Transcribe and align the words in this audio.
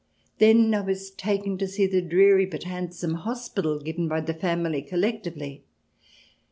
Then 0.39 0.73
I 0.73 0.81
was 0.81 1.11
taken 1.11 1.59
to 1.59 1.67
see 1.67 1.85
the 1.85 2.01
dreary 2.01 2.47
but 2.47 2.63
handsome 2.63 3.13
hospital 3.13 3.77
given 3.79 4.07
by 4.07 4.21
the 4.21 4.33
family 4.33 4.81
collec 4.81 5.23
tively. 5.25 5.61